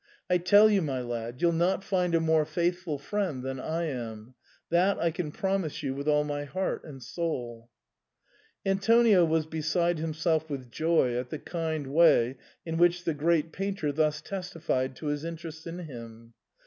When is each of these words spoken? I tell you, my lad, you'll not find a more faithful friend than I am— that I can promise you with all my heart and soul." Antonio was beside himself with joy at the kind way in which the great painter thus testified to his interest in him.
I 0.31 0.39
tell 0.39 0.67
you, 0.67 0.81
my 0.81 0.99
lad, 0.99 1.43
you'll 1.43 1.51
not 1.51 1.83
find 1.83 2.15
a 2.15 2.19
more 2.19 2.43
faithful 2.43 2.97
friend 2.97 3.43
than 3.43 3.59
I 3.59 3.83
am— 3.83 4.33
that 4.71 4.97
I 4.97 5.11
can 5.11 5.31
promise 5.31 5.83
you 5.83 5.93
with 5.93 6.07
all 6.07 6.23
my 6.23 6.43
heart 6.43 6.83
and 6.85 7.03
soul." 7.03 7.69
Antonio 8.65 9.23
was 9.23 9.45
beside 9.45 9.99
himself 9.99 10.49
with 10.49 10.71
joy 10.71 11.13
at 11.15 11.29
the 11.29 11.37
kind 11.37 11.85
way 11.85 12.37
in 12.65 12.77
which 12.77 13.03
the 13.03 13.13
great 13.13 13.51
painter 13.51 13.91
thus 13.91 14.21
testified 14.23 14.95
to 14.95 15.05
his 15.05 15.23
interest 15.23 15.67
in 15.67 15.77
him. 15.77 16.33